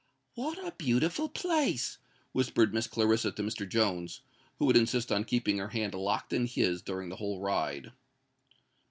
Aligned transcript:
"What 0.33 0.57
a 0.57 0.71
beautiful 0.71 1.29
place!" 1.29 1.99
whispered 2.31 2.73
Miss 2.73 2.87
Clarissa 2.87 3.33
to 3.33 3.43
Mr. 3.43 3.69
Jones, 3.69 4.21
who 4.57 4.65
would 4.65 4.75
insist 4.75 5.11
on 5.11 5.25
keeping 5.25 5.59
her 5.59 5.67
hand 5.67 5.93
locked 5.93 6.33
in 6.33 6.47
his 6.47 6.81
during 6.81 7.09
the 7.09 7.17
whole 7.17 7.39
ride. 7.39 7.91